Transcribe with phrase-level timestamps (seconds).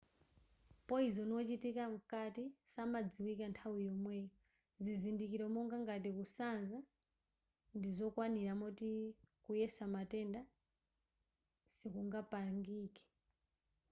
[0.87, 4.27] poyizoni wochitikira mkati samadziwika nthawi yomweyo
[4.83, 6.77] zizindikiro monga ngati kusanza
[7.77, 8.89] ndizokwanira moti
[9.43, 10.41] kuyesa matenda
[11.75, 13.05] sikungapangike